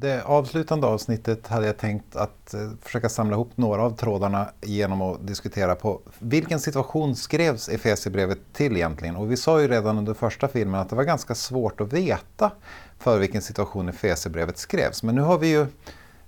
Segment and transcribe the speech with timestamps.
[0.00, 5.02] Det avslutande avsnittet hade jag tänkt att eh, försöka samla ihop några av trådarna genom
[5.02, 9.16] att diskutera på vilken situation skrevs Efesierbrevet till egentligen?
[9.16, 12.50] Och vi sa ju redan under första filmen att det var ganska svårt att veta
[12.98, 15.02] för vilken situation Efesierbrevet skrevs.
[15.02, 15.66] Men nu har vi ju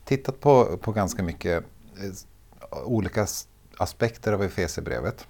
[0.04, 1.64] tittat på, på ganska mycket
[1.98, 3.26] eh, olika
[3.76, 5.26] aspekter av Efesierbrevet.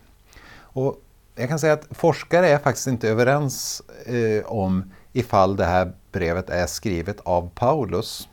[0.59, 1.03] Och
[1.35, 6.51] jag kan säga att forskare är faktiskt inte överens eh, om ifall det här brevet
[6.51, 8.29] är skrivet av Paulus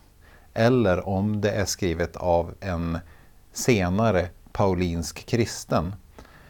[0.58, 2.98] eller om det är skrivet av en
[3.54, 5.96] senare paulinsk kristen.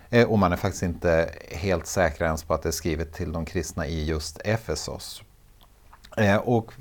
[0.09, 3.31] Eh, och man är faktiskt inte helt säker ens på att det är skrivet till
[3.31, 5.21] de kristna i just Efesos.
[6.17, 6.71] Eh, och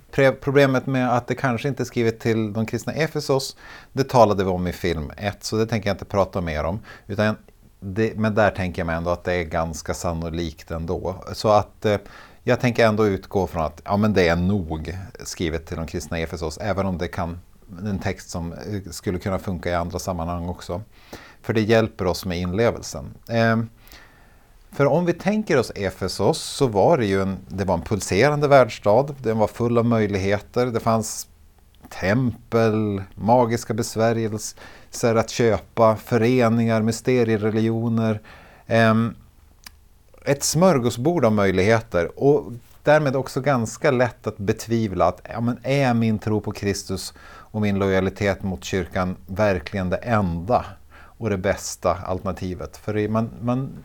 [0.40, 3.56] problemet med att det kanske inte är skrivet till de kristna i Efesos,
[3.92, 6.80] det talade vi om i film 1, så det tänker jag inte prata mer om.
[7.06, 7.36] Utan
[7.80, 11.24] det, men där tänker jag mig ändå att det är ganska sannolikt ändå.
[11.32, 11.98] Så att eh,
[12.48, 16.18] jag tänker ändå utgå från att ja, men det är nog skrivet till de kristna
[16.18, 17.38] i Efesos, även om det kan
[17.84, 20.82] en text som eh, skulle kunna funka i andra sammanhang också.
[21.42, 23.14] För det hjälper oss med inlevelsen.
[23.28, 23.56] Eh,
[24.72, 28.48] för om vi tänker oss Efesos så var det ju en, det var en pulserande
[28.48, 29.14] världsstad.
[29.22, 30.66] Den var full av möjligheter.
[30.66, 31.28] Det fanns
[32.00, 38.20] tempel, magiska besvärjelser att köpa, föreningar, mysteriereligioner.
[38.66, 38.94] Eh,
[40.26, 45.94] ett smörgåsbord av möjligheter och därmed också ganska lätt att betvivla att ja, men är
[45.94, 51.94] min tro på Kristus och min lojalitet mot kyrkan verkligen det enda och det bästa
[51.94, 52.76] alternativet?
[52.76, 53.84] För man, man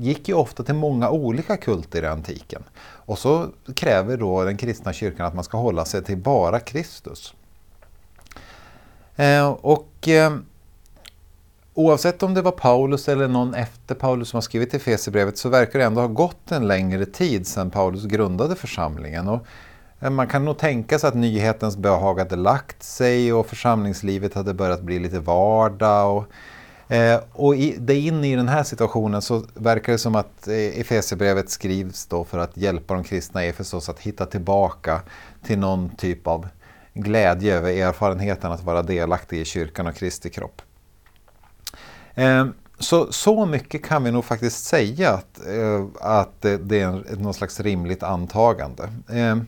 [0.00, 2.62] gick ju ofta till många olika kulter i antiken.
[2.80, 7.34] Och så kräver då den kristna kyrkan att man ska hålla sig till bara Kristus.
[9.16, 10.36] Eh, och eh,
[11.78, 15.78] oavsett om det var Paulus eller någon efter Paulus som har skrivit Efesierbrevet så verkar
[15.78, 19.28] det ändå ha gått en längre tid sedan Paulus grundade församlingen.
[19.28, 19.46] Och
[20.00, 24.54] eh, man kan nog tänka sig att nyhetens behag hade lagt sig och församlingslivet hade
[24.54, 26.16] börjat bli lite vardag.
[26.16, 30.48] Och, eh, och i, det in i den här situationen så verkar det som att
[30.48, 35.00] eh, Efesierbrevet skrivs då för att hjälpa de kristna i Efesos att hitta tillbaka
[35.46, 36.48] till någon typ av
[36.94, 40.62] glädje över erfarenheten att vara delaktig i kyrkan och Kristi kropp.
[42.18, 47.36] Ehm, så, så mycket kan vi nog faktiskt säga att, eh, att det är något
[47.36, 48.88] slags rimligt antagande.
[49.08, 49.46] Ehm,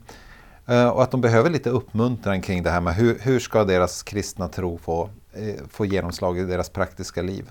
[0.66, 4.02] eh, och att de behöver lite uppmuntran kring det här med hur, hur ska deras
[4.02, 7.50] kristna tro få, eh, få genomslag i deras praktiska liv.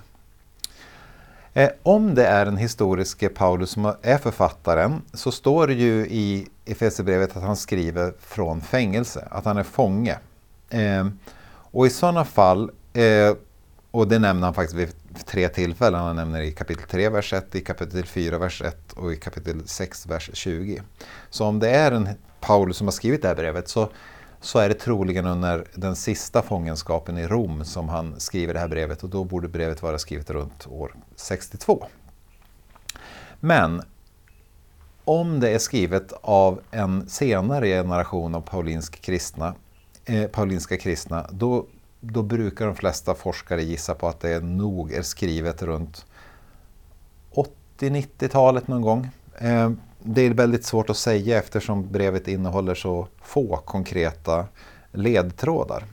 [1.84, 7.38] Om det är den historiske Paulus som är författaren så står det ju i Efesierbrevet
[7.38, 10.18] att han skriver från fängelse, att han är fånge.
[10.70, 11.20] Ehm,
[11.72, 12.72] och i sådana fall
[13.92, 14.94] och det nämner han faktiskt vid
[15.26, 16.00] tre tillfällen.
[16.00, 19.68] Han nämner i kapitel 3, vers 1, i kapitel 4, vers 1 och i kapitel
[19.68, 20.82] 6, vers 20.
[21.30, 23.90] Så om det är en Paulus som har skrivit det här brevet så,
[24.42, 28.68] så är det troligen under den sista fångenskapen i Rom som han skriver det här
[28.68, 31.88] brevet och då borde brevet vara skrivet runt år 62.
[33.40, 33.82] Men
[35.04, 39.56] om det är skrivet av en senare generation av paulinsk kristna,
[40.06, 41.66] eh, paulinska kristna, då
[42.00, 46.06] då brukar de flesta forskare gissa på att det nog är skrivet runt
[47.80, 49.10] 80-90-talet någon gång.
[49.38, 49.72] Eh,
[50.04, 54.46] det är väldigt svårt att säga eftersom brevet innehåller så få konkreta
[54.92, 55.84] ledtrådar.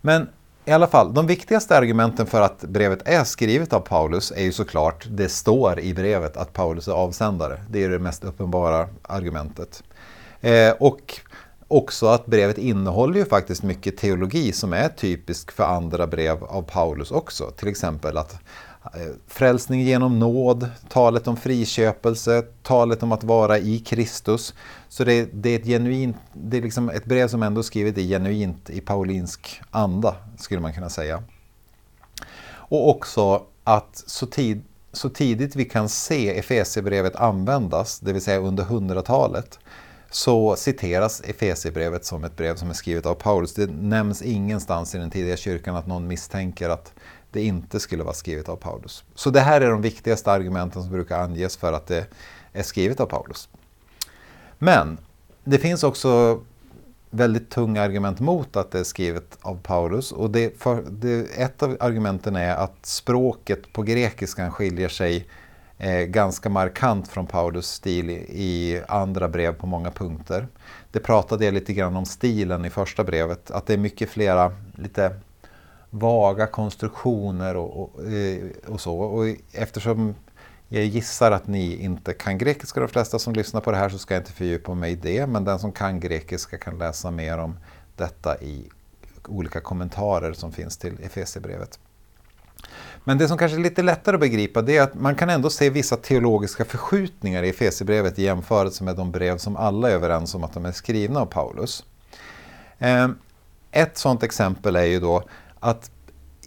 [0.00, 0.28] Men
[0.64, 4.52] i alla fall, de viktigaste argumenten för att brevet är skrivet av Paulus är ju
[4.52, 7.60] såklart, det står i brevet att Paulus är avsändare.
[7.70, 9.82] Det är det mest uppenbara argumentet.
[10.40, 11.20] Eh, och
[11.68, 16.62] också att brevet innehåller ju faktiskt mycket teologi som är typisk för andra brev av
[16.62, 17.50] Paulus också.
[17.50, 18.32] Till exempel att
[18.84, 24.54] eh, frälsning genom nåd, talet om friköpelse, talet om att vara i Kristus.
[24.88, 28.08] Så det, det är, ett, genuint, det är liksom ett brev som ändå skrivet i
[28.08, 31.22] genuint i paulinsk anda, skulle man kunna säga.
[32.48, 34.62] Och också att så, tid,
[34.92, 39.58] så tidigt vi kan se Efesierbrevet användas, det vill säga under hundratalet,
[40.16, 43.54] så citeras Efesierbrevet som ett brev som är skrivet av Paulus.
[43.54, 46.92] Det nämns ingenstans i den tidiga kyrkan att någon misstänker att
[47.30, 49.04] det inte skulle vara skrivet av Paulus.
[49.14, 52.06] Så det här är de viktigaste argumenten som brukar anges för att det
[52.52, 53.48] är skrivet av Paulus.
[54.58, 54.98] Men
[55.44, 56.40] det finns också
[57.10, 60.12] väldigt tunga argument mot att det är skrivet av Paulus.
[60.12, 65.26] Och det, för, det, ett av argumenten är att språket på grekiskan skiljer sig
[65.78, 70.48] eh, ganska markant från Paulus stil i, i, andra brev på många punkter.
[70.90, 74.52] Det pratade jag lite grann om stilen i första brevet, att det är mycket flera
[74.74, 75.16] lite
[75.90, 78.98] vaga konstruktioner och, och, eh, och så.
[78.98, 80.14] Och eftersom
[80.68, 83.98] Jag gissar att ni inte kan grekiska, de flesta som lyssnar på det här, så
[83.98, 85.26] ska jag inte fördjupa mig i det.
[85.26, 87.56] Men den som kan grekiska kan läsa mer om
[87.96, 88.68] detta i
[89.28, 91.78] olika kommentarer som finns till Efesierbrevet.
[93.08, 95.50] Men det som kanske är lite lättare att begripa det är att man kan ändå
[95.50, 100.34] se vissa teologiska förskjutningar i Efesierbrevet i jämförelse med de brev som alla är överens
[100.34, 101.84] om att de är skrivna av Paulus.
[102.78, 103.18] Ehm,
[103.70, 105.22] ett sådant exempel är ju då
[105.60, 105.90] att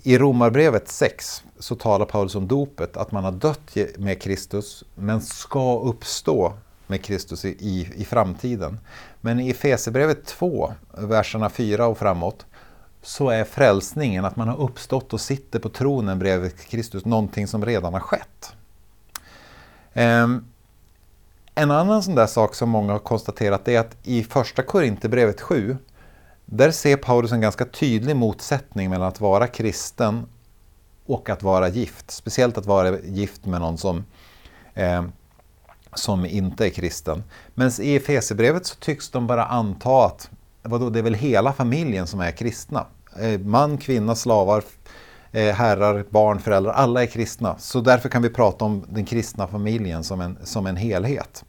[0.03, 5.21] i Romarbrevet 6 så talar Paulus om dopet, att man har dött med Kristus men
[5.21, 6.53] ska uppstå
[6.87, 8.79] med Kristus i, i, i framtiden.
[9.21, 12.45] Men i Efesierbrevet 2, verserna 4 och framåt,
[13.01, 17.65] så är frälsningen, att man har uppstått och sitter på tronen bredvid Kristus, någonting som
[17.65, 18.53] redan har skett.
[19.93, 20.45] Ehm,
[21.55, 25.77] en annan sån där sak som många har konstaterat är att i första Korinthierbrevet 7
[26.45, 30.25] där ser Paulus en ganska tydlig motsättning mellan att vara kristen
[31.05, 32.11] och att vara gift.
[32.11, 34.05] Speciellt att vara gift med någon som,
[34.73, 35.03] eh,
[35.93, 37.23] som inte är kristen.
[37.55, 40.29] Men i Efesierbrevet så tycks de bara anta att
[40.63, 42.85] vadå, det är väl hela familjen som är kristna.
[43.19, 44.63] Eh, man, kvinna, slavar,
[45.31, 47.57] eh, herrar, barn, föräldrar, alla är kristna.
[47.57, 51.45] Så därför kan vi prata om den kristna familjen som en, som en helhet.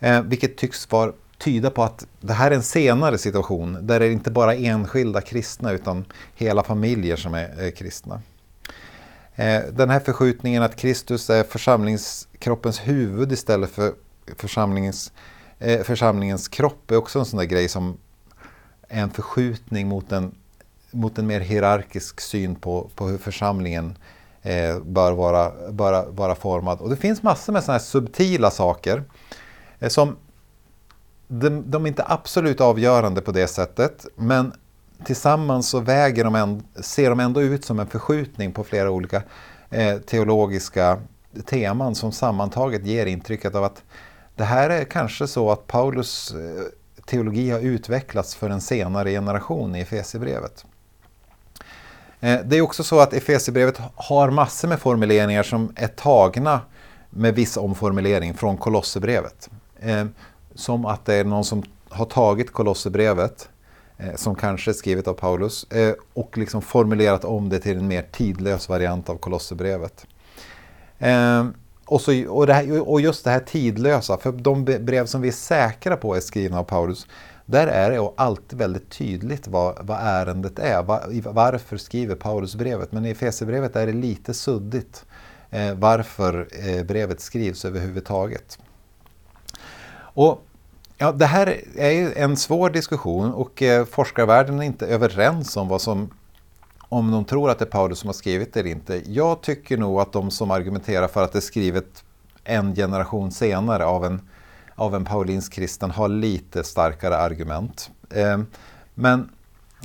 [0.00, 4.12] Eh, vilket tycks var, tyda på att det här är en senare situation där det
[4.12, 6.04] inte bara är enskilda kristna utan
[6.34, 8.22] hela familjer som är, kristna.
[9.34, 13.92] Eh, den här förskjutningen att Kristus är församlingskroppens huvud istället för
[14.36, 15.12] församlingens,
[15.58, 17.96] eh, församlingens kropp är också en sån där grej som
[18.92, 20.34] en förskjutning mot en,
[20.90, 23.98] mot en mer hierarkisk syn på, på hur församlingen
[24.42, 26.80] eh, bör, vara, bör vara formad.
[26.80, 29.04] Och det finns massor med sådana här subtila saker
[29.78, 30.16] eh, som
[31.28, 34.52] de, de är inte absolut avgörande på det sättet, men
[35.04, 39.22] tillsammans så väger de en, ser de ändå ut som en förskjutning på flera olika
[39.70, 41.00] eh, teologiska
[41.46, 43.82] teman som sammantaget ger intrycket av att
[44.36, 46.64] det här är kanske så att Paulus eh,
[47.12, 50.64] teologi har utvecklats för en senare generation i Efesierbrevet.
[52.20, 56.60] Eh, det är också så att Efesierbrevet har massor med formuleringar som är tagna
[57.10, 59.50] med viss omformulering från Kolosserbrevet.
[59.80, 60.04] Eh,
[60.54, 63.48] som att det är någon som har tagit Kolosserbrevet,
[63.98, 65.66] eh, som kanske är skrivet av Paulus,
[66.14, 70.06] och liksom formulerat om det till en mer tidlös variant av Kolosserbrevet.
[71.92, 75.32] Och, så, och, här, och, just det här tidlösa, för de brev som vi är
[75.32, 77.06] säkra på är skrivna av Paulus,
[77.46, 80.82] där är det alltid väldigt tydligt vad, vad ärendet är.
[80.82, 82.92] Var, varför skriver Paulus brevet?
[82.92, 85.04] Men i Efesierbrevet är det lite suddigt
[85.50, 88.58] eh, varför eh, brevet skrivs överhuvudtaget.
[90.14, 90.44] Och
[90.98, 95.68] Ja, det här är ju en svår diskussion och eh, forskarvärlden är inte överens om
[95.68, 96.10] vad som
[96.92, 99.12] om de tror att det är Paulus som har skrivit det eller inte.
[99.12, 102.04] Jag tycker nog att de som argumenterar för att det är skrivet
[102.44, 104.20] en generation senare av en,
[104.74, 107.90] av en paulinsk kristen har lite starkare argument.
[108.10, 108.40] Eh,
[108.94, 109.30] men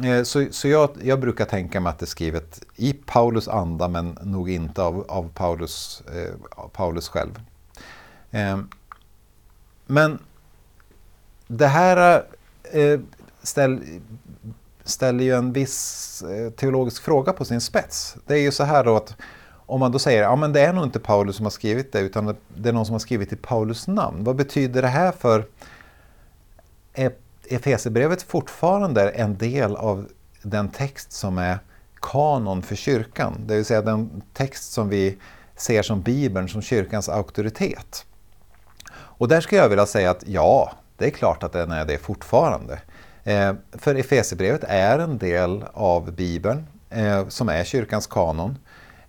[0.04, 3.88] eh, så, så jag, jag, brukar tänka mig att det är skrivet i Paulus anda
[3.88, 7.40] men nog inte av, av Paulus, eh, av Paulus själv.
[8.32, 8.58] Eh,
[9.86, 10.20] men
[11.48, 12.24] det här
[12.72, 13.00] eh,
[13.44, 13.82] ställ,
[14.88, 18.16] ställer ju en viss eh, teologisk fråga på sin spets.
[18.26, 19.16] Det är ju så här då att
[19.68, 22.00] om man då säger att ja, det är nog inte Paulus som har skrivit det
[22.00, 24.24] utan det är någon som har skrivit i Paulus namn.
[24.24, 25.46] Vad betyder det här för
[26.94, 27.12] är
[27.50, 30.08] Efesierbrevet fortfarande en del av
[30.42, 31.60] den text som är
[32.02, 33.34] kanon för kyrkan?
[33.46, 35.18] Det vill säga den text som vi
[35.56, 38.06] ser som Bibeln, som kyrkans auktoritet.
[38.90, 41.98] Och där skulle jag vilja säga att ja, det är klart att den är det
[41.98, 42.80] fortfarande.
[43.28, 48.58] Eh, för Efesierbrevet är en del av Bibeln eh, som är kyrkans kanon.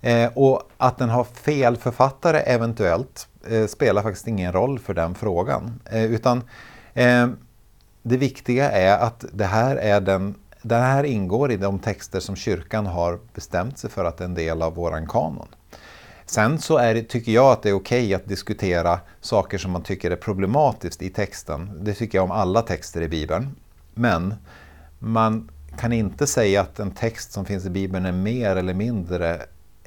[0.01, 5.15] Eh, och att den har fel författare eventuellt eh, spelar faktiskt ingen roll för den
[5.15, 5.81] frågan.
[5.91, 6.43] Eh, utan
[6.95, 7.29] eh,
[8.03, 12.37] det viktiga är att det här, är den, det här ingår i de texter som
[12.37, 15.49] kyrkan har bestämt sig för att det är en del av våran kanon.
[16.27, 19.71] Sen så är det, tycker jag att det är okej okay att diskutera saker som
[19.71, 21.81] man tycker är problematiskt i texten.
[21.83, 23.57] Det tycker jag om alla texter i Bibeln.
[23.99, 24.35] Men
[24.99, 29.43] man kan inte säga att en text som finns i Bibeln är mer eller mindre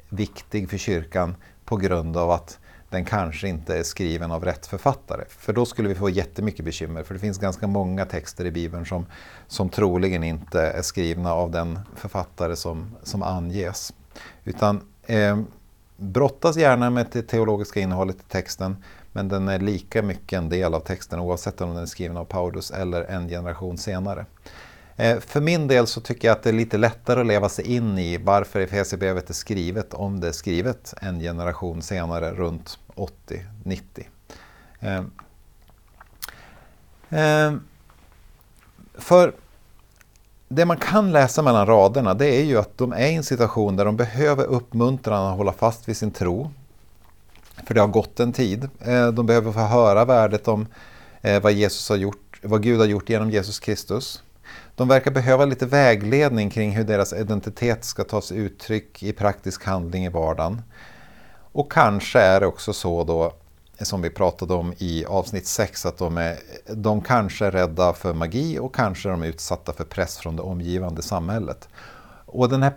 [0.08, 2.58] viktig för kyrkan på grund av att
[2.90, 5.24] den kanske inte är skriven av rätt författare.
[5.28, 7.02] För då skulle vi få jättemycket bekymmer.
[7.02, 9.06] För det finns ganska många texter i Bibeln som,
[9.46, 13.92] som troligen inte är skrivna av den författare som, som anges.
[14.44, 15.40] Utan eh,
[15.96, 18.76] brottas gärna med det teologiska innehållet i texten
[19.12, 22.24] men den är lika mycket en del av texten oavsett om den är skriven av
[22.24, 24.26] Paulus eller en generation senare.
[24.96, 27.76] Eh, för min del så tycker jag att det är lite lättare att leva sig
[27.76, 33.44] in i varför Efesierbrevet är skrivet om det är skrivet en generation senare runt 80,
[33.64, 34.08] 90.
[34.80, 35.04] Eh,
[37.10, 37.54] eh,
[38.94, 39.34] för
[40.48, 43.76] det man kan läsa mellan raderna det är ju att de är i en situation
[43.76, 46.50] där de behöver uppmuntran att hålla fast vid sin tro.
[47.66, 48.68] För det har gått en tid.
[48.80, 50.66] Eh, de behöver få höra värdet om
[51.20, 54.22] eh, vad, Jesus har gjort, vad Gud har gjort genom Jesus Kristus.
[54.76, 59.64] De verkar behöva lite vägledning kring hur deras identitet ska ta sig uttryck i praktisk
[59.64, 60.62] handling i vardagen.
[61.52, 63.32] Och kanske är det också så då,
[63.80, 66.38] som vi pratade om i avsnitt 6, att de, är,
[66.74, 70.42] de kanske är rädda för magi och kanske är de utsatta för press från det
[70.42, 71.68] omgivande samhället.
[72.26, 72.72] Och den här,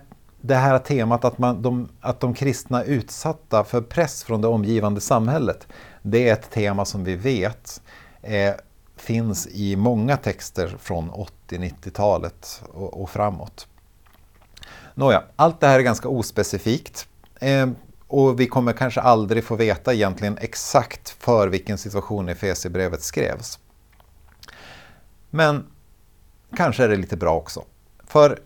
[0.46, 4.48] det här temat att, man, de, att de kristna är utsatta för press från det
[4.48, 5.66] omgivande samhället,
[6.02, 7.82] det är ett tema som vi vet
[8.22, 8.54] eh,
[8.96, 11.10] finns i många texter från
[11.48, 13.68] 80-90-talet och, och, framåt.
[14.94, 17.08] Nåja, allt det här är ganska ospecifikt.
[17.40, 17.68] Eh,
[18.08, 23.58] och vi kommer kanske aldrig få veta egentligen exakt för vilken situation Efesierbrevet skrevs.
[25.30, 25.66] Men
[26.56, 27.64] kanske är det lite bra också.
[28.06, 28.38] För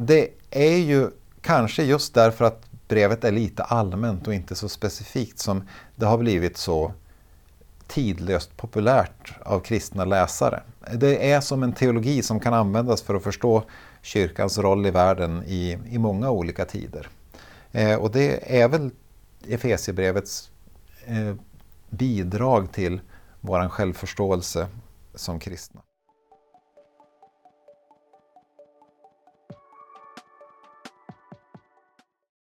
[0.00, 5.38] det är ju kanske just därför att brevet är lite allmänt och inte så specifikt
[5.38, 6.92] som det har blivit så
[7.86, 10.62] tidlöst populärt av kristna läsare.
[10.94, 13.62] Det är som en teologi som kan användas för att förstå
[14.02, 17.08] kyrkans roll i världen i, i många olika tider.
[17.72, 18.90] Eh, och det är väl
[19.48, 20.50] Efesierbrevets
[21.04, 21.34] eh,
[21.90, 23.00] bidrag till
[23.40, 24.68] vår självförståelse
[25.14, 25.80] som kristna.